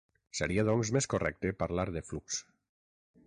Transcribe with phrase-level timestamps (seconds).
[0.37, 2.39] Seria doncs més correcte parlar de flux.